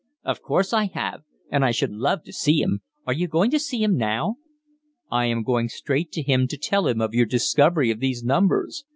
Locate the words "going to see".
3.27-3.83